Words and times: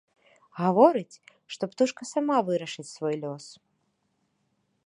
Гаворыць, 0.59 1.21
што 1.55 1.63
птушка 1.73 2.01
сама 2.13 2.37
вырашыць 2.47 2.89
свой 2.95 3.15
лёс. 3.27 3.45